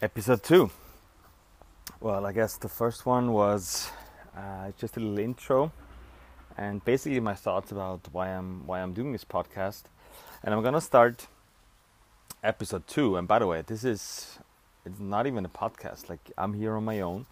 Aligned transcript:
episode 0.00 0.44
two. 0.44 0.70
Well, 2.00 2.24
I 2.24 2.32
guess 2.32 2.56
the 2.56 2.68
first 2.68 3.04
one 3.04 3.32
was 3.32 3.90
uh, 4.36 4.70
just 4.78 4.96
a 4.96 5.00
little 5.00 5.18
intro, 5.18 5.72
and 6.56 6.84
basically 6.84 7.18
my 7.18 7.34
thoughts 7.34 7.72
about 7.72 8.06
why 8.12 8.28
I'm 8.28 8.64
why 8.66 8.80
I'm 8.80 8.92
doing 8.92 9.10
this 9.10 9.24
podcast, 9.24 9.84
and 10.44 10.54
I'm 10.54 10.62
gonna 10.62 10.80
start 10.80 11.26
episode 12.44 12.86
two. 12.86 13.16
And 13.16 13.26
by 13.26 13.40
the 13.40 13.48
way, 13.48 13.62
this 13.66 13.82
is 13.82 14.38
it's 14.86 15.00
not 15.00 15.26
even 15.26 15.44
a 15.44 15.48
podcast. 15.48 16.08
Like 16.08 16.30
I'm 16.38 16.54
here 16.54 16.76
on 16.76 16.84
my 16.84 17.00
own, 17.00 17.26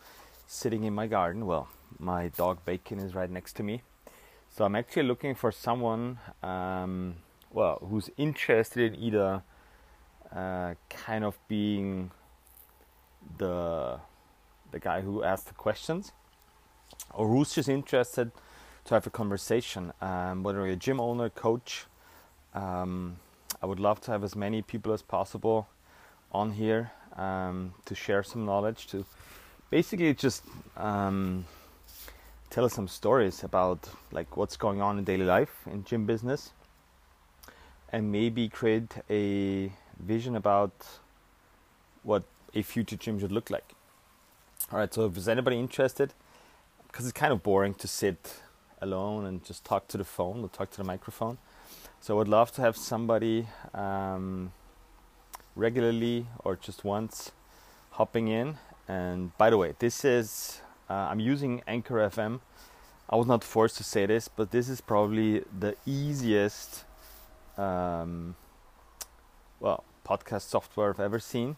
sitting 0.48 0.82
in 0.82 0.92
my 0.92 1.06
garden. 1.06 1.46
Well, 1.46 1.68
my 2.00 2.28
dog 2.28 2.64
Bacon 2.64 2.98
is 2.98 3.14
right 3.14 3.30
next 3.30 3.54
to 3.56 3.62
me, 3.62 3.82
so 4.50 4.64
I'm 4.64 4.74
actually 4.74 5.04
looking 5.04 5.36
for 5.36 5.52
someone, 5.52 6.18
um, 6.42 7.16
well, 7.52 7.78
who's 7.88 8.10
interested 8.16 8.92
in 8.92 9.00
either 9.00 9.44
uh, 10.34 10.74
kind 10.90 11.24
of 11.24 11.38
being 11.46 12.10
the 13.38 14.00
the 14.70 14.78
guy 14.78 15.00
who 15.00 15.22
asked 15.22 15.46
the 15.46 15.54
questions, 15.54 16.12
or 17.14 17.28
who's 17.28 17.54
just 17.54 17.68
interested 17.68 18.30
to 18.84 18.94
have 18.94 19.06
a 19.06 19.10
conversation. 19.10 19.92
Um, 20.00 20.42
whether 20.42 20.58
you're 20.58 20.74
a 20.74 20.76
gym 20.76 21.00
owner, 21.00 21.28
coach, 21.28 21.86
um, 22.54 23.16
I 23.62 23.66
would 23.66 23.80
love 23.80 24.00
to 24.02 24.10
have 24.10 24.24
as 24.24 24.34
many 24.36 24.62
people 24.62 24.92
as 24.92 25.02
possible 25.02 25.68
on 26.32 26.52
here 26.52 26.90
um, 27.16 27.74
to 27.84 27.94
share 27.94 28.22
some 28.22 28.44
knowledge, 28.44 28.86
to 28.88 29.04
basically 29.70 30.14
just 30.14 30.44
um, 30.76 31.44
tell 32.50 32.64
us 32.64 32.74
some 32.74 32.88
stories 32.88 33.44
about 33.44 33.88
like 34.12 34.36
what's 34.36 34.56
going 34.56 34.80
on 34.80 34.98
in 34.98 35.04
daily 35.04 35.24
life 35.24 35.62
in 35.66 35.84
gym 35.84 36.06
business, 36.06 36.52
and 37.92 38.12
maybe 38.12 38.48
create 38.48 38.94
a 39.10 39.72
vision 39.98 40.36
about 40.36 40.72
what 42.02 42.22
a 42.54 42.62
future 42.62 42.96
gym 42.96 43.18
should 43.18 43.32
look 43.32 43.50
like. 43.50 43.74
All 44.72 44.78
right, 44.78 44.92
so 44.92 45.06
if 45.06 45.14
there's 45.14 45.28
anybody 45.28 45.58
interested, 45.58 46.12
because 46.88 47.06
it's 47.06 47.12
kind 47.12 47.32
of 47.32 47.42
boring 47.42 47.74
to 47.74 47.86
sit 47.86 48.40
alone 48.80 49.26
and 49.26 49.44
just 49.44 49.64
talk 49.64 49.86
to 49.88 49.98
the 49.98 50.04
phone 50.04 50.42
or 50.42 50.48
talk 50.48 50.70
to 50.70 50.76
the 50.78 50.84
microphone. 50.84 51.38
So 52.00 52.14
I 52.14 52.18
would 52.18 52.28
love 52.28 52.52
to 52.52 52.62
have 52.62 52.76
somebody 52.76 53.46
um, 53.74 54.52
regularly 55.54 56.26
or 56.44 56.56
just 56.56 56.84
once 56.84 57.32
hopping 57.92 58.28
in. 58.28 58.56
And 58.88 59.36
by 59.38 59.50
the 59.50 59.56
way, 59.56 59.74
this 59.78 60.04
is 60.04 60.60
uh, 60.88 60.94
I'm 60.94 61.20
using 61.20 61.62
Anchor 61.66 61.96
FM. 61.96 62.40
I 63.08 63.16
was 63.16 63.26
not 63.26 63.44
forced 63.44 63.76
to 63.76 63.84
say 63.84 64.06
this, 64.06 64.28
but 64.28 64.50
this 64.50 64.68
is 64.68 64.80
probably 64.80 65.44
the 65.58 65.76
easiest, 65.86 66.84
um, 67.56 68.34
well, 69.60 69.84
podcast 70.04 70.42
software 70.42 70.90
I've 70.90 71.00
ever 71.00 71.18
seen 71.18 71.56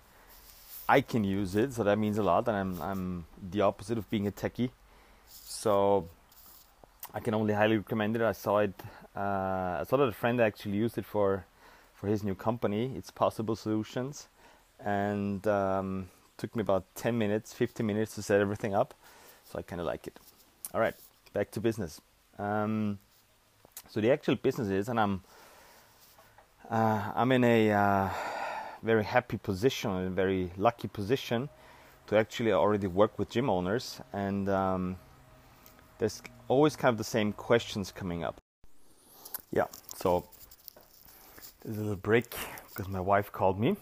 I 0.89 1.01
can 1.03 1.23
use 1.25 1.55
it, 1.55 1.75
so 1.75 1.85
that 1.85 1.99
means 1.99 2.19
a 2.19 2.23
lot. 2.23 2.49
And 2.49 2.57
I'm 2.57 2.83
I'm 2.83 3.25
the 3.51 3.61
opposite 3.63 3.99
of 3.99 4.09
being 4.11 4.27
a 4.27 4.33
techie, 4.33 4.71
so 5.29 6.09
I 7.13 7.21
can 7.21 7.35
only 7.35 7.55
highly 7.55 7.77
recommend 7.77 8.17
it. 8.17 8.23
I 8.23 8.33
saw 8.33 8.59
it. 8.59 8.75
Uh, 9.15 9.81
I 9.81 9.85
saw 9.89 9.97
that 9.99 10.09
a 10.09 10.13
friend 10.13 10.41
actually 10.41 10.77
used 10.77 10.97
it 10.97 11.05
for 11.05 11.45
for 11.95 12.07
his 12.07 12.23
new 12.23 12.35
company. 12.35 12.93
It's 12.97 13.11
Possible 13.11 13.57
Solutions, 13.57 14.29
and 14.81 15.47
um, 15.47 16.09
took 16.37 16.55
me 16.55 16.63
about 16.63 16.85
10 16.95 17.19
minutes, 17.19 17.53
15 17.53 17.85
minutes 17.85 18.15
to 18.15 18.23
set 18.23 18.41
everything 18.41 18.75
up. 18.75 18.95
So 19.45 19.59
I 19.59 19.63
kind 19.63 19.81
of 19.81 19.87
like 19.87 20.07
it. 20.07 20.19
All 20.73 20.81
right, 20.81 20.95
back 21.33 21.51
to 21.53 21.61
business. 21.61 22.01
Um, 22.39 22.99
so 23.91 24.01
the 24.01 24.11
actual 24.11 24.37
business 24.37 24.69
is, 24.69 24.89
and 24.89 25.01
I'm 25.01 25.23
uh, 26.71 27.13
I'm 27.15 27.33
in 27.33 27.45
a 27.45 27.73
uh, 27.73 28.11
very 28.83 29.05
happy 29.05 29.37
position 29.37 29.91
and 29.91 30.15
very 30.15 30.51
lucky 30.57 30.89
position 30.89 31.49
to 32.07 32.17
actually 32.17 32.53
already 32.53 32.87
work 32.87 33.19
with 33.19 33.29
gym 33.31 33.51
owners. 33.51 34.01
And 34.13 34.49
um, 34.49 34.97
there's 35.99 36.23
always 36.49 36.77
kind 36.77 36.93
of 36.93 36.99
the 36.99 37.05
same 37.05 37.33
questions 37.33 37.93
coming 37.93 38.25
up. 38.25 38.41
Yeah 39.51 39.65
so 39.99 40.29
there's 41.65 41.77
a 41.77 41.81
little 41.81 41.97
break 41.97 42.33
because 42.69 42.89
my 42.89 43.01
wife 43.01 43.33
called 43.33 43.59
me. 43.59 43.77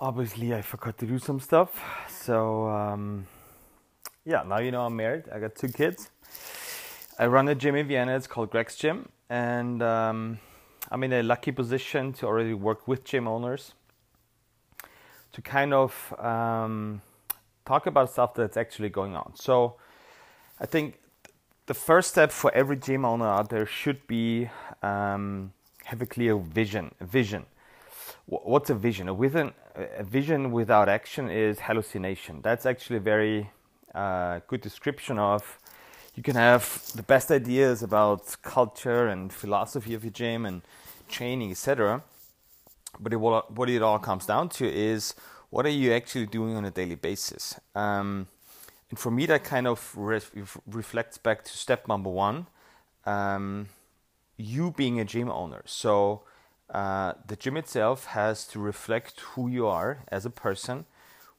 Obviously 0.00 0.52
i 0.52 0.60
forgot 0.62 0.98
to 0.98 1.06
do 1.06 1.18
some 1.18 1.38
stuff. 1.38 1.80
So 2.10 2.68
um, 2.68 3.26
yeah 4.24 4.42
now 4.42 4.58
you 4.58 4.72
know 4.72 4.82
i'm 4.82 4.96
married. 4.96 5.24
I 5.32 5.38
got 5.38 5.54
two 5.54 5.68
kids. 5.68 6.10
I 7.18 7.26
run 7.26 7.48
a 7.48 7.54
gym 7.54 7.76
in 7.76 7.86
vienna. 7.86 8.16
It's 8.16 8.26
called 8.26 8.50
greg's 8.50 8.74
gym. 8.74 9.08
And 9.30 9.80
um, 9.80 10.38
I'm 10.90 11.02
in 11.02 11.12
a 11.12 11.22
lucky 11.22 11.52
position 11.52 12.12
to 12.14 12.26
already 12.26 12.54
work 12.54 12.86
with 12.86 13.04
gym 13.04 13.26
owners 13.26 13.74
to 15.32 15.42
kind 15.42 15.74
of 15.74 16.14
um, 16.18 17.02
talk 17.64 17.86
about 17.86 18.10
stuff 18.10 18.34
that's 18.34 18.56
actually 18.56 18.88
going 18.88 19.14
on. 19.14 19.32
So 19.34 19.76
I 20.60 20.66
think 20.66 20.98
the 21.66 21.74
first 21.74 22.10
step 22.10 22.30
for 22.30 22.54
every 22.54 22.76
gym 22.76 23.04
owner 23.04 23.26
out 23.26 23.50
there 23.50 23.66
should 23.66 24.06
be 24.06 24.48
um, 24.82 25.52
have 25.84 26.00
a 26.00 26.06
clear 26.06 26.36
vision. 26.36 26.94
A 27.00 27.04
vision. 27.04 27.46
What's 28.26 28.70
a 28.70 28.74
vision? 28.74 29.08
A 29.08 29.14
vision, 29.14 29.52
a 29.74 30.04
vision 30.04 30.52
without 30.52 30.88
action 30.88 31.30
is 31.30 31.60
hallucination. 31.60 32.40
That's 32.42 32.64
actually 32.64 32.96
a 32.96 33.00
very 33.00 33.50
uh, 33.94 34.40
good 34.46 34.60
description 34.60 35.18
of 35.18 35.58
you 36.16 36.22
can 36.22 36.34
have 36.34 36.90
the 36.94 37.02
best 37.02 37.30
ideas 37.30 37.82
about 37.82 38.36
culture 38.42 39.06
and 39.06 39.32
philosophy 39.32 39.94
of 39.94 40.02
your 40.02 40.10
gym 40.10 40.46
and 40.46 40.62
training, 41.08 41.50
etc. 41.50 42.02
But 42.98 43.12
it, 43.12 43.16
what 43.16 43.68
it 43.68 43.82
all 43.82 43.98
comes 43.98 44.24
down 44.24 44.48
to 44.50 44.66
is 44.66 45.14
what 45.50 45.66
are 45.66 45.70
you 45.70 45.92
actually 45.92 46.26
doing 46.26 46.56
on 46.56 46.64
a 46.64 46.70
daily 46.70 46.94
basis? 46.94 47.60
Um, 47.74 48.28
and 48.88 48.98
for 48.98 49.10
me, 49.10 49.26
that 49.26 49.44
kind 49.44 49.66
of 49.66 49.92
ref- 49.94 50.32
reflects 50.66 51.18
back 51.18 51.44
to 51.44 51.56
step 51.56 51.86
number 51.86 52.10
one 52.10 52.46
um, 53.04 53.68
you 54.38 54.72
being 54.72 54.98
a 54.98 55.04
gym 55.04 55.30
owner. 55.30 55.62
So, 55.66 56.22
uh, 56.70 57.12
the 57.26 57.36
gym 57.36 57.56
itself 57.56 58.06
has 58.06 58.44
to 58.48 58.58
reflect 58.58 59.20
who 59.20 59.48
you 59.48 59.66
are 59.66 60.02
as 60.08 60.26
a 60.26 60.30
person 60.30 60.86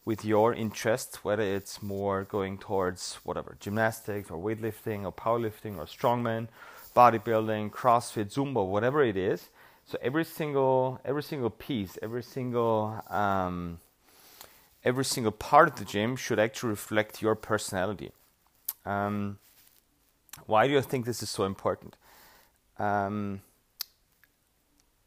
with 0.08 0.24
your 0.24 0.54
interest, 0.54 1.26
whether 1.26 1.44
it's 1.44 1.82
more 1.82 2.24
going 2.24 2.58
towards 2.58 3.16
whatever 3.26 3.58
gymnastics 3.60 4.32
or 4.32 4.38
weightlifting 4.42 5.04
or 5.04 5.12
powerlifting 5.12 5.76
or 5.78 5.86
strongman, 5.86 6.48
bodybuilding, 6.96 7.70
CrossFit, 7.70 8.34
Zumba, 8.34 8.66
whatever 8.66 9.04
it 9.04 9.18
is. 9.18 9.50
So 9.86 9.98
every 10.02 10.24
single 10.24 11.02
every 11.04 11.24
single 11.24 11.50
piece, 11.50 11.98
every 12.02 12.24
single 12.24 13.04
um, 13.10 13.80
every 14.86 15.04
single 15.04 15.34
part 15.34 15.68
of 15.68 15.76
the 15.76 15.84
gym 15.84 16.16
should 16.16 16.40
actually 16.40 16.70
reflect 16.70 17.22
your 17.22 17.36
personality. 17.36 18.12
Um, 18.86 19.40
why 20.46 20.70
do 20.70 20.78
I 20.78 20.86
think 20.92 21.06
this 21.06 21.22
is 21.22 21.30
so 21.30 21.44
important? 21.44 21.98
Um, 22.80 23.42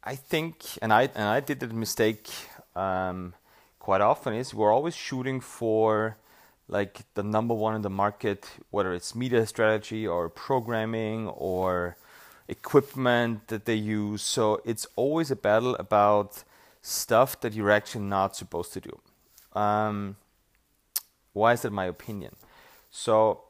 I 0.03 0.15
think, 0.15 0.55
and 0.79 0.93
I 0.93 1.09
and 1.15 1.27
I 1.37 1.39
did 1.39 1.59
the 1.59 1.67
mistake 1.67 2.29
um, 2.75 3.33
quite 3.81 3.99
often 3.99 4.31
is 4.33 4.53
we're 4.53 4.71
always 4.71 4.95
shooting 4.95 5.41
for 5.41 6.15
like 6.67 7.01
the 7.15 7.23
number 7.23 7.55
one 7.55 7.73
in 7.75 7.81
the 7.81 7.89
market, 7.89 8.47
whether 8.69 8.93
it's 8.93 9.15
media 9.15 9.43
strategy 9.47 10.05
or 10.05 10.29
programming 10.29 11.27
or 11.27 11.97
equipment 12.47 13.47
that 13.47 13.65
they 13.65 13.73
use. 13.73 14.21
So 14.21 14.61
it's 14.65 14.85
always 14.95 15.31
a 15.31 15.35
battle 15.35 15.75
about 15.77 16.43
stuff 16.83 17.39
that 17.41 17.53
you're 17.53 17.71
actually 17.71 18.05
not 18.05 18.35
supposed 18.35 18.71
to 18.73 18.81
do. 18.81 18.99
Um, 19.59 20.15
why 21.33 21.53
is 21.53 21.63
that 21.63 21.71
my 21.71 21.85
opinion? 21.85 22.35
So 22.91 23.41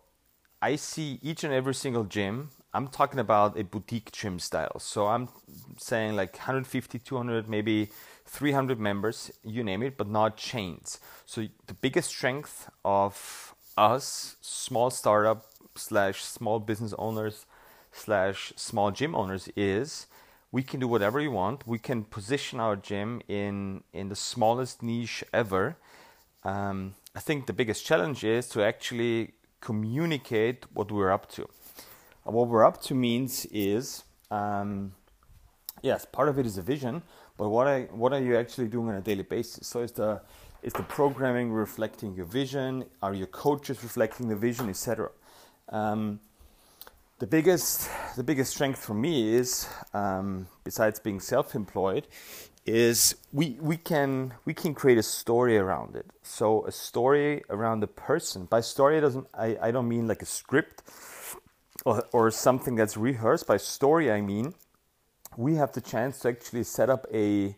I 0.62 0.78
see 0.78 1.20
each 1.22 1.44
and 1.44 1.54
every 1.54 1.76
single 1.76 2.06
gym. 2.06 2.52
I'm 2.74 2.88
talking 2.88 3.20
about 3.20 3.60
a 3.60 3.64
boutique 3.64 4.12
gym 4.12 4.40
style. 4.40 4.80
So 4.80 5.08
I'm 5.08 5.28
saying 5.78 6.16
like 6.16 6.34
150, 6.34 7.00
200, 7.00 7.50
maybe 7.50 7.90
300 8.26 8.80
members, 8.80 9.32
you 9.44 9.64
name 9.64 9.84
it, 9.84 9.98
but 9.98 10.08
not 10.08 10.38
chains. 10.38 11.00
So 11.26 11.48
the 11.68 11.74
biggest 11.74 12.10
strength 12.10 12.70
of 12.86 13.56
us, 13.78 14.38
small 14.42 14.90
startup 14.90 15.46
slash 15.76 16.24
small 16.24 16.60
business 16.60 16.94
owners 16.98 17.46
slash 17.92 18.54
small 18.56 18.92
gym 18.92 19.16
owners, 19.16 19.50
is 19.58 20.08
we 20.52 20.64
can 20.64 20.80
do 20.80 20.88
whatever 20.88 21.20
we 21.20 21.28
want. 21.28 21.68
We 21.68 21.80
can 21.80 22.06
position 22.06 22.60
our 22.60 22.78
gym 22.78 23.22
in 23.28 23.84
in 23.94 24.10
the 24.10 24.16
smallest 24.16 24.82
niche 24.82 25.24
ever. 25.34 25.78
Um, 26.44 26.96
I 27.16 27.20
think 27.20 27.48
the 27.48 27.54
biggest 27.54 27.86
challenge 27.86 28.24
is 28.24 28.48
to 28.50 28.64
actually 28.64 29.34
communicate 29.60 30.66
what 30.74 30.92
we're 30.92 31.12
up 31.12 31.30
to. 31.32 31.48
What 32.24 32.48
we're 32.48 32.66
up 32.66 32.82
to 32.84 32.96
means 32.96 33.46
is, 33.52 34.04
um, 34.30 34.94
yes, 35.82 36.06
part 36.06 36.30
of 36.30 36.38
it 36.38 36.46
is 36.46 36.58
a 36.58 36.62
vision, 36.62 37.02
but 37.38 37.50
what 37.50 37.68
I 37.68 37.84
what 37.92 38.14
are 38.14 38.22
you 38.22 38.38
actually 38.38 38.68
doing 38.68 38.90
on 38.90 38.96
a 38.96 39.02
daily 39.02 39.24
basis? 39.24 39.68
So 39.68 39.82
is 39.82 39.92
the 39.92 40.22
is 40.62 40.74
the 40.74 40.84
programming 40.84 41.52
reflecting 41.52 42.14
your 42.14 42.26
vision? 42.26 42.86
Are 43.02 43.14
your 43.14 43.28
coaches 43.28 43.82
reflecting 43.84 44.28
the 44.28 44.36
vision, 44.36 44.70
etc. 44.70 45.10
Um, 45.70 46.20
the 47.18 47.28
biggest 47.28 47.90
the 48.16 48.24
biggest 48.24 48.52
strength 48.54 48.84
for 48.84 48.94
me 48.94 49.34
is 49.36 49.68
um, 49.94 50.48
besides 50.64 51.00
being 51.00 51.20
self-employed 51.20 52.08
is 52.66 53.16
we 53.32 53.58
we 53.60 53.78
can 53.78 54.34
we 54.46 54.54
can 54.54 54.74
create 54.74 54.98
a 54.98 55.04
story 55.04 55.58
around 55.58 55.96
it 55.96 56.06
so 56.22 56.66
a 56.66 56.72
story 56.72 57.44
around 57.50 57.80
the 57.80 57.88
person 57.88 58.46
by 58.46 58.62
story 58.62 59.02
doesn't 59.02 59.28
i, 59.34 59.58
I 59.62 59.72
don't 59.72 59.88
mean 59.88 60.08
like 60.08 60.22
a 60.22 60.28
script 60.28 60.84
or, 61.86 62.06
or 62.12 62.32
something 62.32 62.76
that's 62.76 62.98
rehearsed 62.98 63.48
by 63.48 63.58
story 63.58 64.12
i 64.12 64.22
mean 64.22 64.54
we 65.38 65.56
have 65.56 65.72
the 65.72 65.82
chance 65.82 66.20
to 66.20 66.30
actually 66.30 66.64
set 66.64 66.90
up 66.90 67.06
a 67.14 67.56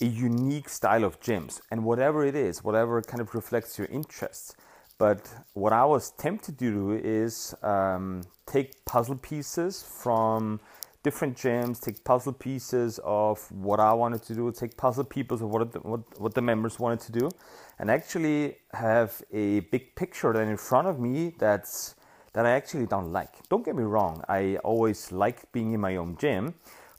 a 0.00 0.06
unique 0.06 0.68
style 0.68 1.04
of 1.04 1.20
gyms. 1.20 1.60
And 1.70 1.84
whatever 1.84 2.24
it 2.24 2.34
is 2.34 2.64
whatever 2.64 3.02
kind 3.02 3.20
of 3.20 3.34
reflects 3.34 3.78
your 3.78 3.88
interests. 3.88 4.54
But 4.98 5.28
what 5.54 5.72
i 5.72 5.84
was 5.84 6.10
tempted 6.12 6.58
to 6.58 6.70
do 6.70 6.92
is 6.92 7.54
um, 7.62 8.22
take 8.46 8.84
puzzle 8.84 9.16
pieces 9.16 9.82
from 9.82 10.60
different 11.02 11.34
gyms, 11.36 11.80
take 11.80 12.04
puzzle 12.04 12.34
pieces 12.34 13.00
of 13.04 13.50
what 13.50 13.80
I 13.80 13.94
wanted 13.94 14.22
to 14.24 14.34
do, 14.34 14.52
take 14.52 14.76
puzzle 14.76 15.04
pieces 15.04 15.40
of 15.40 15.48
what 15.48 15.72
the, 15.72 15.78
what, 15.78 16.20
what 16.20 16.34
the 16.34 16.42
members 16.42 16.78
wanted 16.78 17.00
to 17.00 17.12
do, 17.12 17.30
and 17.78 17.90
actually 17.90 18.58
have 18.74 19.22
a 19.32 19.60
big 19.60 19.94
picture 19.96 20.30
then 20.34 20.48
in 20.48 20.58
front 20.58 20.88
of 20.88 21.00
me 21.00 21.34
that's 21.38 21.94
that 22.32 22.46
I 22.46 22.50
actually 22.50 22.86
don't 22.86 23.12
like. 23.12 23.48
Don't 23.48 23.64
get 23.64 23.74
me 23.74 23.82
wrong, 23.82 24.24
I 24.28 24.56
always 24.56 25.12
like 25.12 25.50
being 25.52 25.72
in 25.72 25.80
my 25.80 25.96
own 25.96 26.16
gym, 26.18 26.54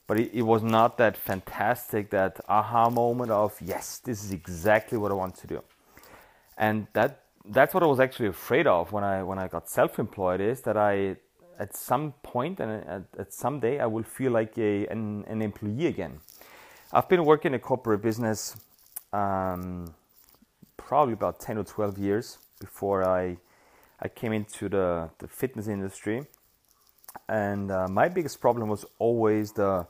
but 0.06 0.18
it, 0.18 0.30
it 0.34 0.42
was 0.42 0.62
not 0.62 0.98
that 0.98 1.16
fantastic, 1.16 2.10
that 2.10 2.40
aha 2.48 2.90
moment 2.90 3.30
of 3.30 3.56
yes, 3.60 3.98
this 3.98 4.24
is 4.24 4.32
exactly 4.32 4.98
what 4.98 5.10
I 5.10 5.14
want 5.14 5.36
to 5.36 5.46
do, 5.46 5.62
and 6.56 6.86
that 6.92 7.20
that's 7.44 7.74
what 7.74 7.82
I 7.82 7.86
was 7.86 7.98
actually 7.98 8.28
afraid 8.28 8.66
of 8.66 8.92
when 8.92 9.04
I 9.04 9.22
when 9.22 9.38
I 9.38 9.48
got 9.48 9.68
self-employed 9.68 10.40
is 10.40 10.60
that 10.62 10.76
I 10.76 11.16
at 11.58 11.76
some 11.76 12.12
point 12.22 12.60
and 12.60 12.84
at, 12.84 13.02
at 13.18 13.32
some 13.32 13.60
day 13.60 13.78
I 13.80 13.86
will 13.86 14.02
feel 14.02 14.32
like 14.32 14.56
a, 14.58 14.86
an, 14.88 15.24
an 15.28 15.42
employee 15.42 15.86
again. 15.86 16.20
I've 16.92 17.08
been 17.08 17.24
working 17.24 17.54
in 17.54 17.60
corporate 17.60 18.02
business 18.02 18.56
um, 19.12 19.94
probably 20.76 21.14
about 21.14 21.40
10 21.40 21.58
or 21.58 21.64
12 21.64 21.98
years 21.98 22.38
before 22.60 23.04
I, 23.04 23.36
I 24.02 24.08
came 24.08 24.32
into 24.32 24.68
the, 24.68 25.10
the 25.18 25.28
fitness 25.28 25.68
industry. 25.68 26.26
And 27.28 27.70
uh, 27.70 27.86
my 27.88 28.08
biggest 28.08 28.40
problem 28.40 28.68
was 28.68 28.84
always 28.98 29.52
the, 29.52 29.86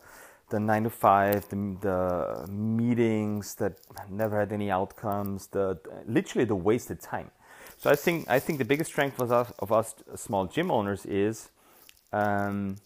the 0.51 0.61
nine 0.61 0.85
to 0.85 0.91
five, 0.91 1.49
the, 1.49 1.57
the 1.81 2.53
meetings 2.53 3.55
that 3.55 3.79
never 4.11 4.39
had 4.39 4.53
any 4.53 4.71
outcomes, 4.71 5.47
the, 5.49 5.79
literally 6.07 6.45
the 6.45 6.55
wasted 6.55 7.01
time. 7.01 7.31
So 7.79 7.91
I 7.91 7.97
think 7.97 8.29
I 8.29 8.39
think 8.39 8.59
the 8.59 8.65
biggest 8.65 8.91
strength 8.91 9.21
of 9.21 9.33
us, 9.33 9.53
of 9.59 9.73
us 9.73 9.95
small 10.15 10.47
gym 10.47 10.71
owners 10.71 11.07
is 11.07 11.51
um, 12.13 12.77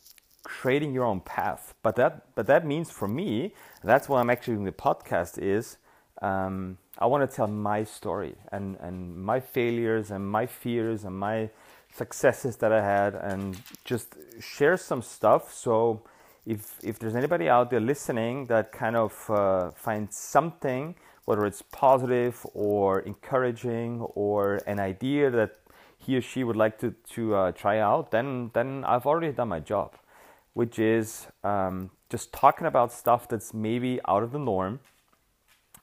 creating 0.44 0.94
your 0.94 1.04
own 1.04 1.20
path. 1.20 1.74
But 1.82 1.96
that 1.96 2.34
but 2.34 2.46
that 2.46 2.64
means 2.64 2.90
for 2.90 3.08
me, 3.08 3.54
that's 3.82 4.08
why 4.08 4.20
I'm 4.20 4.30
actually 4.30 4.54
doing 4.54 4.64
the 4.64 4.72
podcast 4.72 5.38
is 5.38 5.76
um, 6.22 6.78
I 6.98 7.06
want 7.06 7.28
to 7.28 7.36
tell 7.36 7.46
my 7.46 7.84
story 7.84 8.34
and 8.52 8.76
and 8.80 9.16
my 9.16 9.40
failures 9.40 10.10
and 10.10 10.28
my 10.28 10.46
fears 10.46 11.04
and 11.04 11.18
my 11.18 11.50
successes 11.92 12.56
that 12.56 12.72
I 12.72 12.82
had 12.82 13.14
and 13.14 13.60
just 13.84 14.14
share 14.40 14.76
some 14.76 15.02
stuff. 15.02 15.52
So 15.52 16.02
if 16.46 16.78
if 16.82 16.98
there's 16.98 17.16
anybody 17.16 17.48
out 17.48 17.70
there 17.70 17.80
listening 17.80 18.46
that 18.46 18.72
kind 18.72 18.96
of 18.96 19.30
uh, 19.30 19.70
finds 19.72 20.16
something, 20.16 20.94
whether 21.24 21.44
it's 21.44 21.62
positive 21.62 22.46
or 22.54 23.00
encouraging 23.00 24.00
or 24.14 24.60
an 24.66 24.78
idea 24.80 25.30
that 25.30 25.56
he 25.98 26.16
or 26.16 26.20
she 26.20 26.44
would 26.44 26.56
like 26.56 26.78
to 26.78 26.94
to 27.14 27.34
uh, 27.34 27.52
try 27.52 27.78
out, 27.78 28.10
then 28.10 28.50
then 28.54 28.84
I've 28.84 29.06
already 29.06 29.32
done 29.32 29.48
my 29.48 29.60
job, 29.60 29.96
which 30.54 30.78
is 30.78 31.26
um, 31.44 31.90
just 32.08 32.32
talking 32.32 32.66
about 32.66 32.92
stuff 32.92 33.28
that's 33.28 33.52
maybe 33.52 34.00
out 34.08 34.22
of 34.22 34.32
the 34.32 34.38
norm. 34.38 34.80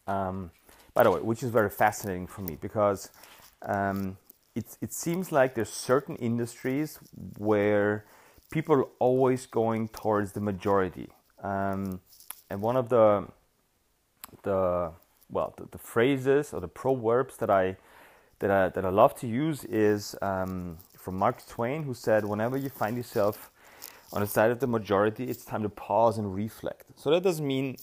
Um, 0.08 0.52
by 0.94 1.04
the 1.04 1.12
way, 1.12 1.22
which 1.22 1.44
is 1.44 1.50
very 1.50 1.70
fascinating 1.70 2.28
for 2.28 2.42
me 2.42 2.58
because 2.62 3.10
um, 3.64 4.18
it 4.56 4.78
it 4.82 4.94
seems 4.94 5.32
like 5.32 5.56
there's 5.56 5.70
certain 5.70 6.16
industries 6.18 7.00
where 7.38 8.06
people 8.52 8.76
are 8.76 8.88
always 9.00 9.46
going 9.46 9.88
towards 9.90 10.34
the 10.34 10.42
majority, 10.42 11.10
um, 11.42 12.00
and 12.50 12.62
one 12.62 12.76
of 12.76 12.90
the 12.90 13.28
the 14.44 14.92
well 15.30 15.54
the, 15.58 15.66
the 15.72 15.78
phrases 15.78 16.54
or 16.54 16.60
the 16.60 16.68
proverbs 16.68 17.38
that 17.38 17.50
I 17.50 17.78
that 18.40 18.52
I, 18.52 18.70
that 18.70 18.86
I 18.86 18.90
love 18.90 19.16
to 19.22 19.28
use 19.28 19.64
is 19.66 20.16
um, 20.22 20.78
from 20.98 21.18
Mark 21.18 21.46
Twain, 21.48 21.84
who 21.84 21.94
said, 21.94 22.26
Whenever 22.26 22.58
you 22.58 22.70
find 22.70 22.98
yourself 22.98 23.50
on 24.12 24.22
the 24.22 24.28
side 24.28 24.52
of 24.52 24.60
the 24.60 24.68
majority, 24.68 25.26
it's 25.26 25.46
time 25.46 25.64
to 25.64 25.70
pause 25.70 26.18
and 26.18 26.36
reflect. 26.36 26.86
So 26.98 27.10
that 27.12 27.24
doesn't 27.24 27.48
mean 27.48 27.78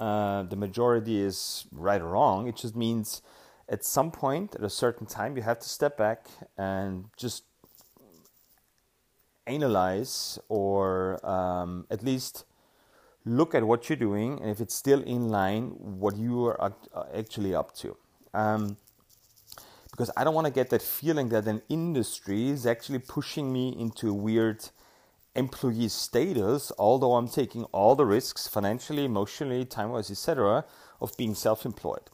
uh, 0.00 0.42
the 0.44 0.56
majority 0.56 1.20
is 1.20 1.66
right 1.70 2.00
or 2.00 2.08
wrong. 2.08 2.48
It 2.48 2.56
just 2.56 2.74
means 2.74 3.22
at 3.68 3.84
some 3.84 4.10
point, 4.10 4.56
at 4.56 4.64
a 4.64 4.70
certain 4.70 5.06
time, 5.06 5.36
you 5.36 5.42
have 5.42 5.60
to 5.60 5.68
step 5.68 5.96
back 5.96 6.26
and 6.58 7.04
just 7.16 7.44
analyze 9.46 10.38
or 10.48 11.24
um, 11.24 11.86
at 11.90 12.02
least 12.02 12.44
look 13.24 13.54
at 13.54 13.62
what 13.64 13.88
you're 13.88 13.96
doing 13.96 14.40
and 14.40 14.50
if 14.50 14.60
it's 14.60 14.74
still 14.74 15.02
in 15.02 15.28
line 15.28 15.70
what 15.78 16.16
you 16.16 16.46
are 16.46 16.74
actually 17.14 17.54
up 17.54 17.74
to. 17.74 17.96
Um, 18.32 18.76
because 19.90 20.10
I 20.16 20.24
don't 20.24 20.34
want 20.34 20.46
to 20.46 20.52
get 20.52 20.70
that 20.70 20.80
feeling 20.80 21.28
that 21.28 21.46
an 21.46 21.60
industry 21.68 22.48
is 22.48 22.64
actually 22.64 23.00
pushing 23.00 23.52
me 23.52 23.76
into 23.78 24.08
a 24.08 24.14
weird 24.14 24.70
employee 25.34 25.88
status, 25.88 26.72
although 26.78 27.14
I'm 27.14 27.28
taking 27.28 27.64
all 27.64 27.94
the 27.94 28.06
risks 28.06 28.48
financially, 28.48 29.04
emotionally, 29.04 29.64
time 29.64 29.90
wise, 29.90 30.10
etc., 30.10 30.64
of 31.00 31.16
being 31.16 31.34
self 31.34 31.64
employed. 31.64 32.10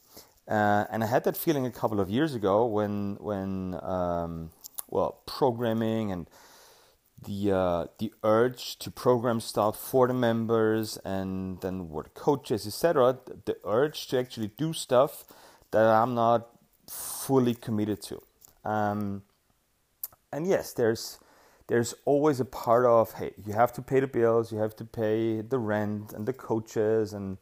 Uh, 0.48 0.84
and 0.90 1.02
I 1.02 1.06
had 1.06 1.24
that 1.24 1.36
feeling 1.36 1.66
a 1.66 1.72
couple 1.72 2.00
of 2.00 2.08
years 2.08 2.34
ago 2.34 2.66
when, 2.66 3.16
when 3.20 3.78
um, 3.82 4.50
well, 4.88 5.22
programming 5.26 6.12
and 6.12 6.28
the 7.24 7.50
uh, 7.50 7.86
the 7.98 8.12
urge 8.22 8.78
to 8.78 8.90
program 8.90 9.40
stuff 9.40 9.78
for 9.78 10.06
the 10.06 10.14
members 10.14 10.98
and 10.98 11.60
then 11.60 11.78
the 11.78 12.02
coaches, 12.14 12.66
etc. 12.66 13.18
The 13.44 13.56
urge 13.64 14.06
to 14.08 14.18
actually 14.18 14.48
do 14.56 14.72
stuff 14.72 15.24
that 15.70 15.84
I'm 15.86 16.14
not 16.14 16.48
fully 16.88 17.54
committed 17.54 18.02
to. 18.02 18.22
Um, 18.64 19.22
and 20.32 20.46
yes, 20.46 20.72
there's 20.72 21.18
there's 21.68 21.94
always 22.04 22.40
a 22.40 22.44
part 22.44 22.86
of 22.86 23.12
hey, 23.14 23.32
you 23.44 23.52
have 23.52 23.72
to 23.74 23.82
pay 23.82 24.00
the 24.00 24.06
bills, 24.06 24.52
you 24.52 24.58
have 24.58 24.76
to 24.76 24.84
pay 24.84 25.40
the 25.40 25.58
rent 25.58 26.12
and 26.12 26.26
the 26.26 26.32
coaches, 26.32 27.12
and 27.12 27.38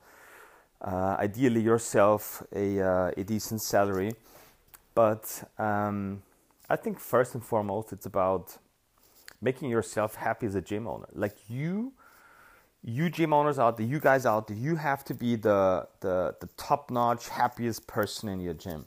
uh, 0.81 1.17
ideally 1.19 1.61
yourself 1.61 2.43
a 2.55 2.81
uh, 2.81 3.11
a 3.17 3.25
decent 3.25 3.61
salary. 3.61 4.15
But 4.95 5.51
um, 5.59 6.23
I 6.71 6.77
think 6.77 7.01
first 7.01 7.35
and 7.35 7.45
foremost, 7.45 7.93
it's 7.93 8.07
about 8.07 8.59
making 9.43 9.69
yourself 9.69 10.15
happy 10.15 10.47
as 10.47 10.55
a 10.55 10.63
gym 10.63 10.87
owner. 10.87 11.09
Like 11.13 11.37
you, 11.49 11.93
you 12.83 13.11
gym 13.11 13.33
owners 13.33 13.59
out 13.59 13.77
there, 13.77 13.87
you 13.87 14.01
guys 14.01 14.25
out 14.25 14.49
there, 14.49 14.57
you 14.57 14.77
have 14.77 15.05
to 15.07 15.15
be 15.15 15.37
the 15.37 15.87
the, 16.01 16.35
the 16.41 16.49
top 16.57 16.91
notch, 16.91 17.29
happiest 17.29 17.87
person 17.87 18.29
in 18.29 18.41
your 18.41 18.55
gym. 18.55 18.87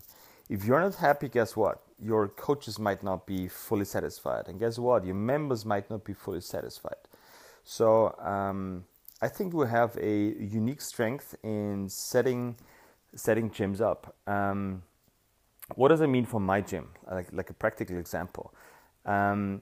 If 0.50 0.66
you're 0.66 0.80
not 0.80 0.96
happy, 0.96 1.28
guess 1.28 1.56
what? 1.56 1.87
Your 2.00 2.28
coaches 2.28 2.78
might 2.78 3.02
not 3.04 3.26
be 3.26 3.48
fully 3.48 3.86
satisfied, 3.86 4.48
and 4.48 4.60
guess 4.60 4.78
what? 4.78 5.06
Your 5.06 5.16
members 5.16 5.66
might 5.66 5.90
not 5.90 6.04
be 6.04 6.14
fully 6.14 6.42
satisfied. 6.42 6.96
So 7.64 8.16
um, 8.20 8.86
I 9.22 9.28
think 9.28 9.54
we 9.54 9.68
have 9.68 9.98
a 9.98 10.36
unique 10.40 10.82
strength 10.82 11.36
in 11.44 11.90
setting 11.90 12.56
setting 13.16 13.50
gyms 13.50 13.82
up. 13.82 14.16
Um, 14.28 14.84
what 15.76 15.90
does 15.90 16.02
it 16.02 16.08
mean 16.08 16.26
for 16.26 16.40
my 16.40 16.62
gym? 16.62 16.90
Like, 17.12 17.28
like 17.34 17.50
a 17.50 17.54
practical 17.54 17.98
example. 17.98 18.54
Um, 19.06 19.62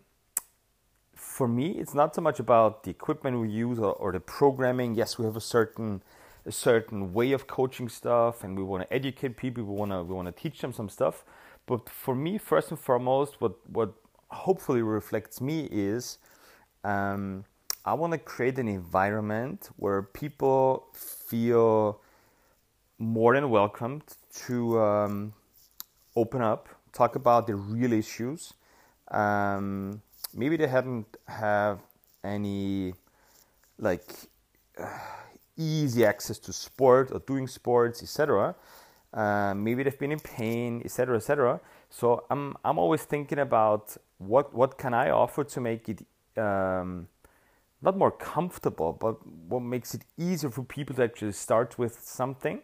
for 1.16 1.48
me, 1.48 1.72
it's 1.72 1.94
not 1.94 2.14
so 2.14 2.22
much 2.22 2.40
about 2.40 2.84
the 2.84 2.92
equipment 2.92 3.40
we 3.40 3.50
use 3.50 3.80
or, 3.80 3.94
or 3.94 4.12
the 4.12 4.20
programming. 4.20 4.96
Yes, 4.96 5.18
we 5.18 5.26
have 5.26 5.36
a 5.36 5.42
certain 5.42 6.04
a 6.46 6.52
certain 6.52 7.12
way 7.12 7.32
of 7.32 7.48
coaching 7.48 7.90
stuff 7.90 8.44
and 8.44 8.56
we 8.56 8.64
want 8.64 8.84
to 8.84 8.94
educate 8.94 9.36
people 9.36 9.64
we 9.64 9.74
want 9.74 9.92
to 9.92 10.04
we 10.04 10.14
want 10.14 10.28
to 10.28 10.32
teach 10.32 10.62
them 10.62 10.72
some 10.72 10.88
stuff 10.88 11.24
but 11.66 11.90
for 11.90 12.16
me 12.16 12.38
first 12.38 12.70
and 12.70 12.80
foremost 12.80 13.42
what 13.42 13.54
what 13.70 13.94
hopefully 14.30 14.82
reflects 14.82 15.40
me 15.42 15.68
is 15.72 16.18
um, 16.84 17.44
i 17.86 17.94
want 17.94 18.12
to 18.14 18.20
create 18.20 18.58
an 18.60 18.68
environment 18.68 19.70
where 19.78 20.02
people 20.02 20.86
feel 20.94 22.02
more 22.98 23.34
than 23.34 23.50
welcomed 23.50 24.04
to 24.34 24.80
um, 24.80 25.34
open 26.16 26.42
up 26.42 26.70
talk 26.94 27.16
about 27.16 27.48
the 27.48 27.56
real 27.56 27.94
issues 27.94 28.54
um, 29.12 30.02
maybe 30.34 30.58
they 30.58 30.68
haven't 30.68 31.06
have 31.28 31.80
any 32.24 32.94
like 33.78 34.14
uh, 34.78 34.88
easy 35.58 36.06
access 36.06 36.38
to 36.40 36.54
sport 36.54 37.12
or 37.12 37.20
doing 37.20 37.48
sports, 37.48 38.04
etc. 38.04 38.56
Uh, 39.16 39.54
maybe 39.56 39.82
they've 39.82 39.98
been 39.98 40.12
in 40.12 40.20
pain, 40.20 40.82
etc., 40.84 41.16
etc. 41.16 41.62
So 41.90 42.26
I'm 42.30 42.58
I'm 42.66 42.78
always 42.78 43.04
thinking 43.04 43.40
about 43.40 43.96
what 44.18 44.54
what 44.54 44.78
can 44.78 44.94
I 44.94 45.10
offer 45.10 45.46
to 45.46 45.62
make 45.62 45.88
it 45.88 46.06
um, 46.38 47.08
not 47.82 47.98
more 47.98 48.12
comfortable, 48.12 48.92
but 48.92 49.26
what 49.26 49.62
makes 49.62 49.94
it 49.94 50.04
easier 50.18 50.50
for 50.50 50.64
people 50.64 50.96
to 50.98 51.04
actually 51.04 51.32
start 51.32 51.80
with 51.80 52.00
something. 52.02 52.62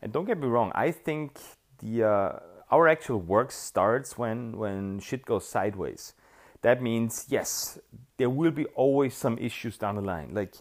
And 0.00 0.12
don't 0.12 0.24
get 0.24 0.38
me 0.38 0.46
wrong, 0.46 0.72
I 0.74 0.92
think 0.92 1.38
the 1.80 2.04
uh, 2.04 2.38
our 2.70 2.88
actual 2.88 3.20
work 3.20 3.52
starts 3.52 4.16
when 4.16 4.56
when 4.56 4.98
shit 4.98 5.26
goes 5.26 5.46
sideways. 5.46 6.14
That 6.62 6.80
means 6.80 7.26
yes, 7.28 7.78
there 8.16 8.30
will 8.30 8.50
be 8.52 8.64
always 8.74 9.14
some 9.14 9.36
issues 9.36 9.76
down 9.76 9.96
the 9.96 10.02
line. 10.02 10.32
Like 10.32 10.54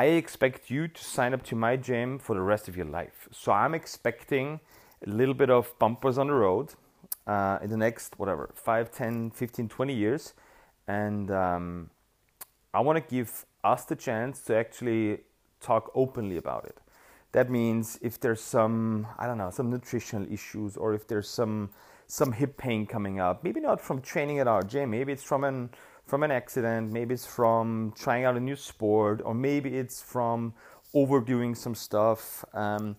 I 0.00 0.04
expect 0.04 0.70
you 0.70 0.88
to 0.88 1.04
sign 1.04 1.34
up 1.34 1.42
to 1.50 1.54
my 1.54 1.76
gym 1.76 2.18
for 2.18 2.34
the 2.34 2.40
rest 2.40 2.68
of 2.68 2.74
your 2.74 2.86
life. 2.86 3.28
So 3.32 3.52
I'm 3.52 3.74
expecting 3.74 4.60
a 5.06 5.10
little 5.10 5.34
bit 5.34 5.50
of 5.50 5.78
bumpers 5.78 6.16
on 6.16 6.28
the 6.28 6.32
road 6.32 6.68
uh, 7.26 7.58
in 7.62 7.68
the 7.68 7.76
next 7.76 8.18
whatever 8.18 8.50
5 8.54 8.90
10 8.90 9.30
15 9.30 9.68
20 9.68 9.94
years 9.94 10.34
and 10.88 11.30
um, 11.30 11.90
i 12.72 12.80
want 12.80 12.96
to 12.96 13.14
give 13.14 13.44
us 13.62 13.84
the 13.84 13.96
chance 13.96 14.40
to 14.40 14.56
actually 14.56 15.18
talk 15.60 15.90
openly 15.94 16.36
about 16.38 16.64
it 16.64 16.78
that 17.32 17.50
means 17.50 17.98
if 18.00 18.18
there's 18.20 18.40
some 18.40 19.06
i 19.18 19.26
don't 19.26 19.38
know 19.38 19.50
some 19.50 19.70
nutritional 19.70 20.26
issues 20.32 20.76
or 20.76 20.94
if 20.94 21.06
there's 21.08 21.28
some 21.28 21.70
some 22.06 22.32
hip 22.32 22.56
pain 22.56 22.86
coming 22.86 23.20
up 23.20 23.44
maybe 23.44 23.60
not 23.60 23.80
from 23.80 24.00
training 24.00 24.38
at 24.38 24.48
our 24.48 24.62
gym 24.62 24.90
maybe 24.90 25.12
it's 25.12 25.22
from 25.22 25.44
an 25.44 25.70
from 26.10 26.22
an 26.22 26.30
accident 26.30 26.92
maybe 26.92 27.14
it's 27.14 27.26
from 27.26 27.92
trying 27.96 28.24
out 28.24 28.36
a 28.36 28.40
new 28.40 28.56
sport 28.56 29.22
or 29.24 29.34
maybe 29.34 29.76
it's 29.82 30.02
from 30.02 30.52
overdoing 30.92 31.54
some 31.54 31.74
stuff 31.74 32.44
um, 32.52 32.96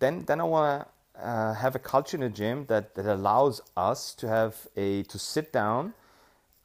then 0.00 0.24
then 0.24 0.40
i 0.40 0.44
want 0.44 0.66
to 0.80 0.88
uh, 1.20 1.54
have 1.54 1.74
a 1.74 1.78
culture 1.78 2.16
in 2.16 2.20
the 2.20 2.28
gym 2.28 2.66
that, 2.66 2.94
that 2.94 3.06
allows 3.06 3.60
us 3.76 4.14
to 4.14 4.28
have 4.28 4.54
a 4.76 5.02
to 5.04 5.18
sit 5.18 5.52
down, 5.52 5.94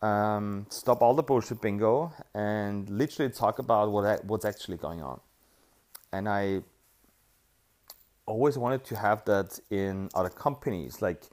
um, 0.01 0.65
stop 0.69 1.01
all 1.01 1.13
the 1.13 1.23
bullshit 1.23 1.61
bingo, 1.61 2.11
and 2.33 2.89
literally 2.89 3.31
talk 3.31 3.59
about 3.59 3.91
what 3.91 4.25
what's 4.25 4.45
actually 4.45 4.77
going 4.77 5.01
on. 5.01 5.19
And 6.11 6.27
I 6.27 6.61
always 8.25 8.57
wanted 8.57 8.83
to 8.85 8.95
have 8.97 9.23
that 9.25 9.59
in 9.69 10.09
other 10.13 10.29
companies. 10.29 11.01
Like 11.01 11.23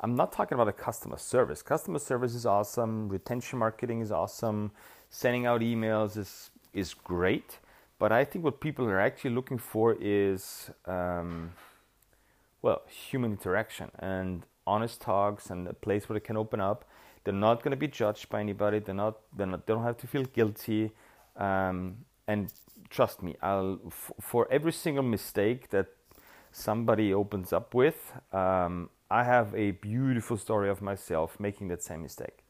I'm 0.00 0.14
not 0.14 0.32
talking 0.32 0.54
about 0.54 0.68
a 0.68 0.72
customer 0.72 1.18
service. 1.18 1.62
Customer 1.62 1.98
service 1.98 2.34
is 2.34 2.46
awesome. 2.46 3.08
Retention 3.08 3.58
marketing 3.58 4.00
is 4.00 4.12
awesome. 4.12 4.70
Sending 5.10 5.46
out 5.46 5.60
emails 5.60 6.16
is 6.16 6.50
is 6.72 6.94
great. 6.94 7.58
But 7.98 8.12
I 8.12 8.24
think 8.24 8.44
what 8.44 8.60
people 8.60 8.84
are 8.86 9.00
actually 9.00 9.30
looking 9.30 9.58
for 9.58 9.96
is 10.00 10.70
um, 10.86 11.52
well, 12.62 12.82
human 12.88 13.32
interaction 13.32 13.90
and 13.98 14.44
honest 14.66 15.00
talks 15.00 15.50
and 15.50 15.66
a 15.66 15.72
place 15.72 16.08
where 16.08 16.18
they 16.18 16.24
can 16.24 16.36
open 16.36 16.60
up. 16.60 16.84
They're 17.24 17.34
not 17.34 17.62
going 17.62 17.72
to 17.72 17.76
be 17.76 17.88
judged 17.88 18.28
by 18.28 18.40
anybody. 18.40 18.78
They're 18.78 18.94
not. 18.94 19.18
They're 19.36 19.46
not. 19.46 19.66
They 19.66 19.74
don't 19.74 19.82
have 19.82 19.98
to 19.98 20.06
feel 20.06 20.24
guilty. 20.24 20.92
Um, 21.36 21.98
and 22.26 22.52
trust 22.90 23.22
me, 23.22 23.36
I'll 23.42 23.80
f- 23.86 24.12
for 24.20 24.46
every 24.50 24.72
single 24.72 25.02
mistake 25.02 25.70
that 25.70 25.86
somebody 26.52 27.12
opens 27.12 27.52
up 27.52 27.74
with, 27.74 28.12
um, 28.32 28.90
I 29.10 29.24
have 29.24 29.54
a 29.54 29.72
beautiful 29.72 30.36
story 30.36 30.68
of 30.68 30.82
myself 30.82 31.40
making 31.40 31.68
that 31.68 31.82
same 31.82 32.02
mistake. 32.02 32.44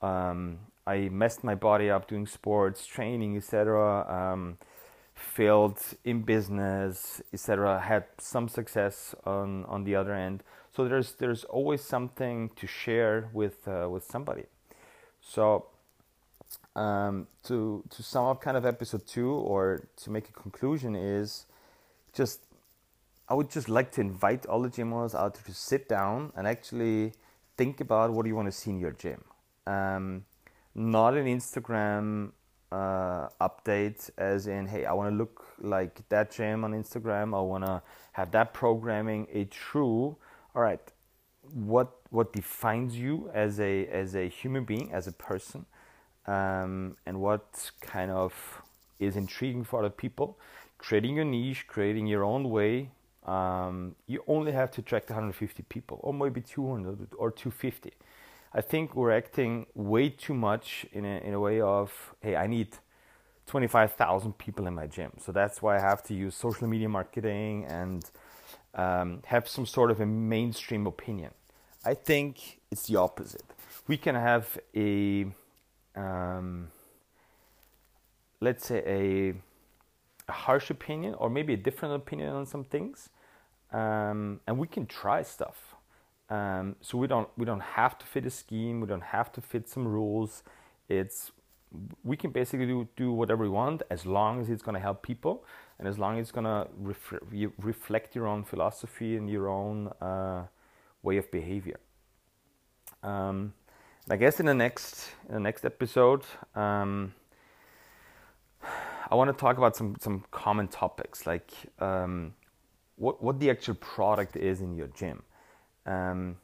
Um, 0.00 0.60
I 0.86 1.08
messed 1.08 1.44
my 1.44 1.54
body 1.54 1.90
up 1.90 2.08
doing 2.08 2.26
sports, 2.26 2.86
training, 2.86 3.36
etc. 3.36 4.06
Um, 4.08 4.58
failed 5.14 5.78
in 6.04 6.22
business, 6.22 7.20
etc., 7.32 7.80
had 7.80 8.04
some 8.18 8.48
success 8.48 9.14
on, 9.26 9.64
on 9.66 9.84
the 9.84 9.94
other 9.94 10.14
end. 10.14 10.42
So 10.74 10.86
there's 10.86 11.14
there's 11.14 11.44
always 11.44 11.82
something 11.82 12.50
to 12.56 12.66
share 12.66 13.28
with 13.32 13.66
uh, 13.66 13.88
with 13.90 14.04
somebody. 14.04 14.44
So 15.20 15.66
um, 16.76 17.26
to 17.44 17.82
to 17.90 18.02
sum 18.02 18.26
up 18.26 18.40
kind 18.40 18.56
of 18.56 18.64
episode 18.64 19.06
two 19.06 19.30
or 19.30 19.88
to 19.96 20.10
make 20.10 20.28
a 20.28 20.32
conclusion 20.32 20.94
is 20.94 21.46
just 22.12 22.40
I 23.30 23.34
would 23.34 23.48
just 23.48 23.68
like 23.68 23.92
to 23.92 24.00
invite 24.00 24.44
all 24.46 24.60
the 24.60 24.68
gym 24.68 24.92
owners 24.92 25.14
out 25.14 25.34
to 25.36 25.54
sit 25.54 25.88
down 25.88 26.32
and 26.36 26.48
actually 26.48 27.12
think 27.56 27.80
about 27.80 28.12
what 28.12 28.26
you 28.26 28.34
want 28.34 28.48
to 28.48 28.52
see 28.52 28.70
in 28.70 28.80
your 28.80 28.90
gym. 28.90 29.22
Um, 29.66 30.24
not 30.74 31.16
an 31.16 31.26
Instagram 31.26 32.32
uh, 32.72 33.28
updates 33.40 34.10
as 34.16 34.46
in 34.46 34.66
hey 34.66 34.84
i 34.84 34.92
want 34.92 35.10
to 35.10 35.16
look 35.16 35.44
like 35.60 36.08
that 36.08 36.30
gym 36.30 36.64
on 36.64 36.72
instagram. 36.72 37.36
I 37.36 37.40
want 37.40 37.64
to 37.64 37.82
have 38.12 38.30
that 38.30 38.54
programming. 38.54 39.26
A 39.32 39.44
true 39.44 40.16
all 40.54 40.62
right 40.62 40.80
what 41.52 41.96
what 42.10 42.32
defines 42.32 42.96
you 42.96 43.30
as 43.34 43.58
a 43.60 43.86
as 43.88 44.14
a 44.14 44.28
human 44.28 44.64
being 44.64 44.92
as 44.92 45.06
a 45.06 45.12
person 45.12 45.66
um, 46.26 46.96
and 47.06 47.20
what 47.20 47.70
kind 47.80 48.10
of 48.10 48.62
is 48.98 49.16
intriguing 49.16 49.64
for 49.64 49.80
other 49.80 49.90
people. 49.90 50.38
Creating 50.78 51.16
your 51.16 51.24
niche 51.24 51.66
creating 51.66 52.06
your 52.06 52.24
own 52.24 52.50
way 52.50 52.90
um, 53.30 53.94
you 54.06 54.22
only 54.26 54.52
have 54.52 54.70
to 54.72 54.80
attract 54.80 55.10
150 55.10 55.62
people 55.64 56.00
or 56.02 56.12
maybe 56.12 56.40
200 56.40 57.14
or 57.16 57.30
250 57.30 57.92
I 58.52 58.60
think 58.60 58.96
we're 58.96 59.12
acting 59.12 59.66
way 59.74 60.08
too 60.08 60.34
much 60.34 60.84
in 60.92 61.04
a, 61.04 61.18
in 61.18 61.34
a 61.34 61.40
way 61.40 61.60
of, 61.60 62.14
hey, 62.20 62.34
I 62.34 62.48
need 62.48 62.76
25,000 63.46 64.36
people 64.38 64.66
in 64.66 64.74
my 64.74 64.88
gym. 64.88 65.12
So 65.20 65.30
that's 65.30 65.62
why 65.62 65.76
I 65.76 65.80
have 65.80 66.02
to 66.04 66.14
use 66.14 66.34
social 66.34 66.66
media 66.66 66.88
marketing 66.88 67.64
and 67.66 68.10
um, 68.74 69.22
have 69.26 69.48
some 69.48 69.66
sort 69.66 69.92
of 69.92 70.00
a 70.00 70.06
mainstream 70.06 70.88
opinion. 70.88 71.30
I 71.84 71.94
think 71.94 72.60
it's 72.72 72.88
the 72.88 72.96
opposite. 72.96 73.44
We 73.86 73.96
can 73.96 74.16
have 74.16 74.58
a, 74.74 75.26
um, 75.94 76.68
let's 78.40 78.66
say, 78.66 78.82
a, 78.84 79.34
a, 80.28 80.32
harsh 80.32 80.70
opinion 80.70 81.14
or 81.14 81.30
maybe 81.30 81.54
a 81.54 81.56
different 81.56 81.94
opinion 81.94 82.30
on 82.30 82.46
some 82.46 82.64
things, 82.64 83.10
um, 83.72 84.40
and 84.46 84.58
we 84.58 84.66
can 84.66 84.86
try 84.86 85.22
stuff 85.22 85.70
um, 86.30 86.76
so 86.80 86.96
we 86.96 87.08
don't 87.08 87.28
we 87.36 87.44
don't 87.44 87.62
have 87.62 87.98
to 87.98 88.06
fit 88.06 88.24
a 88.24 88.30
scheme. 88.30 88.80
We 88.80 88.86
don't 88.86 89.02
have 89.02 89.32
to 89.32 89.40
fit 89.40 89.68
some 89.68 89.86
rules. 89.86 90.44
It's 90.88 91.32
we 92.04 92.16
can 92.16 92.30
basically 92.30 92.66
do, 92.66 92.88
do 92.96 93.12
whatever 93.12 93.44
we 93.44 93.48
want 93.48 93.82
as 93.90 94.06
long 94.06 94.40
as 94.40 94.50
it's 94.50 94.62
going 94.62 94.74
to 94.74 94.80
help 94.80 95.02
people 95.02 95.44
and 95.78 95.86
as 95.86 95.98
long 95.98 96.18
as 96.18 96.22
it's 96.22 96.32
going 96.32 96.44
to 96.44 96.66
ref- 96.76 97.52
reflect 97.58 98.16
your 98.16 98.26
own 98.26 98.42
philosophy 98.42 99.16
and 99.16 99.30
your 99.30 99.48
own 99.48 99.86
uh, 100.00 100.46
way 101.04 101.16
of 101.16 101.30
behavior. 101.30 101.78
Um, 103.04 103.54
I 104.08 104.16
guess 104.16 104.40
in 104.40 104.46
the 104.46 104.54
next 104.54 105.10
in 105.28 105.34
the 105.34 105.40
next 105.40 105.64
episode, 105.64 106.22
um, 106.54 107.14
I 109.10 109.14
want 109.14 109.36
to 109.36 109.40
talk 109.40 109.58
about 109.58 109.74
some 109.74 109.96
some 110.00 110.24
common 110.30 110.68
topics 110.68 111.26
like 111.26 111.52
um, 111.80 112.34
what 113.00 113.22
what 113.22 113.40
the 113.40 113.50
actual 113.50 113.74
product 113.74 114.36
is 114.36 114.60
in 114.60 114.76
your 114.76 114.88
gym. 114.88 115.22
Um, 115.86 116.36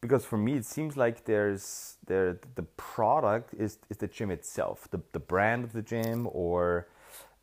because 0.00 0.24
for 0.26 0.36
me, 0.36 0.52
it 0.52 0.66
seems 0.66 0.98
like 0.98 1.24
there's 1.24 1.96
there 2.06 2.38
the 2.56 2.62
product 2.76 3.54
is 3.54 3.78
is 3.88 3.96
the 3.96 4.06
gym 4.06 4.30
itself, 4.30 4.86
the 4.90 5.00
the 5.12 5.18
brand 5.18 5.64
of 5.64 5.72
the 5.72 5.80
gym, 5.82 6.28
or 6.30 6.88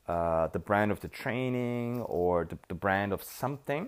uh, 0.07 0.47
the 0.47 0.59
brand 0.59 0.91
of 0.91 0.99
the 0.99 1.07
training, 1.07 2.01
or 2.01 2.45
the, 2.45 2.57
the 2.67 2.75
brand 2.75 3.11
of 3.13 3.23
something. 3.23 3.87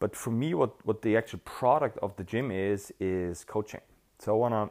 But 0.00 0.16
for 0.16 0.32
me, 0.32 0.54
what 0.54 0.84
what 0.84 1.02
the 1.02 1.16
actual 1.16 1.40
product 1.44 1.96
of 1.98 2.16
the 2.16 2.24
gym 2.24 2.50
is 2.50 2.92
is 2.98 3.44
coaching. 3.44 3.84
So 4.18 4.34
I 4.34 4.38
wanna 4.38 4.70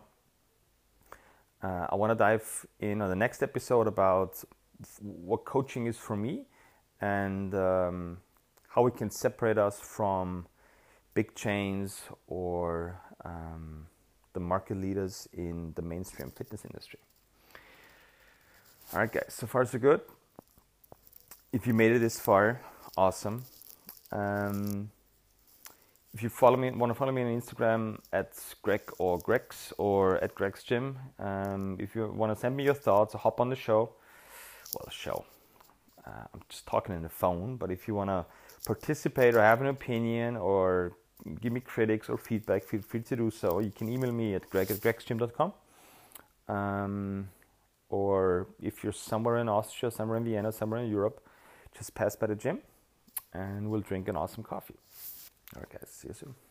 uh, 1.63 1.88
I 1.91 1.96
wanna 1.96 2.15
dive 2.15 2.65
in 2.81 3.01
on 3.01 3.10
the 3.10 3.15
next 3.15 3.41
episode 3.41 3.88
about 3.88 4.43
what 5.00 5.46
coaching 5.46 5.88
is 5.88 5.98
for 5.98 6.17
me 6.17 6.46
and 7.01 7.53
um, 7.53 8.17
how 8.70 8.84
we 8.84 8.92
can 8.92 9.10
separate 9.10 9.58
us 9.58 9.80
from 9.80 10.46
big 11.14 11.36
chains 11.36 12.04
or 12.28 13.02
um, 13.26 13.88
the 14.34 14.40
market 14.40 14.78
leaders 14.78 15.28
in 15.34 15.74
the 15.76 15.82
mainstream 15.82 16.32
fitness 16.32 16.64
industry. 16.66 17.00
All 18.94 19.00
right, 19.00 19.12
guys, 19.12 19.26
so 19.30 19.48
far 19.48 19.66
so 19.66 19.80
good. 19.80 20.02
If 21.52 21.66
you 21.68 21.74
made 21.74 21.92
it 21.92 22.00
this 22.00 22.20
far, 22.20 22.62
awesome. 22.96 23.44
Um, 24.12 24.92
if 26.14 26.24
you 26.24 26.30
follow 26.30 26.58
me, 26.58 26.72
want 26.72 26.92
to 26.92 26.96
follow 26.96 27.12
me 27.12 27.24
on 27.24 27.40
Instagram 27.40 28.00
at 28.14 28.34
Greg 28.62 28.82
or 28.98 29.20
Gregs 29.20 29.74
or 29.78 30.24
at 30.24 30.34
Greg's 30.34 30.64
Gym. 30.64 30.98
Um, 31.20 31.78
if 31.80 31.96
you 31.96 32.08
want 32.08 32.34
to 32.34 32.40
send 32.40 32.56
me 32.56 32.64
your 32.64 32.74
thoughts, 32.74 33.14
hop 33.14 33.40
on 33.40 33.50
the 33.50 33.56
show. 33.56 33.92
Well, 34.74 34.90
show. 34.92 35.26
Uh, 36.06 36.26
I'm 36.34 36.42
just 36.50 36.66
talking 36.66 36.96
in 36.96 37.04
the 37.04 37.10
phone, 37.10 37.58
but 37.58 37.72
if 37.72 37.88
you 37.88 37.94
want 37.94 38.10
to 38.10 38.26
participate 38.66 39.36
or 39.36 39.42
have 39.42 39.62
an 39.62 39.68
opinion 39.68 40.38
or 40.38 40.98
give 41.42 41.51
me 41.51 41.60
critics 41.60 42.10
or 42.10 42.18
feedback, 42.18 42.63
feel 42.63 42.82
free 42.82 43.01
to 43.01 43.16
do 43.16 43.32
so. 43.32 43.60
You 43.60 43.72
can 43.72 43.89
email 43.89 44.12
me 44.12 44.36
at 44.36 44.50
greg 44.50 44.72
at 44.72 44.78
gregsgym.com. 44.78 45.54
Um, 46.48 47.30
or 47.89 48.48
if 48.62 48.84
you're 48.84 48.94
somewhere 48.94 49.38
in 49.38 49.50
Austria, 49.50 49.92
somewhere 49.92 50.18
in 50.18 50.24
Vienna, 50.24 50.51
somewhere 50.51 50.82
in 50.82 50.89
Europe, 50.89 51.25
just 51.78 51.94
pass 51.94 52.16
by 52.16 52.28
the 52.28 52.36
gym 52.36 52.60
and 53.34 53.70
we'll 53.70 53.82
drink 53.82 54.08
an 54.08 54.16
awesome 54.16 54.44
coffee. 54.44 54.75
All 55.56 55.62
right, 55.62 55.70
guys, 55.70 55.89
see 55.89 56.08
you 56.08 56.13
soon. 56.13 56.49